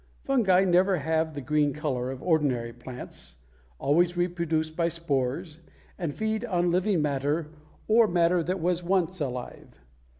[0.23, 3.37] Fungi never have the green color of ordinary plants,
[3.77, 5.59] always reproduce by spores,
[5.95, 7.51] and feed on living matter
[7.87, 9.79] or matter that was once alive.